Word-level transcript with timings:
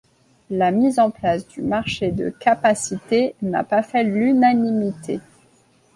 La 0.49 0.71
mise 0.71 0.97
en 0.97 1.11
place 1.11 1.47
du 1.47 1.61
marché 1.61 2.11
de 2.11 2.31
capacité 2.31 3.35
n'a 3.43 3.63
pas 3.63 3.83
fait 3.83 4.03
l'unanimité. 4.03 5.19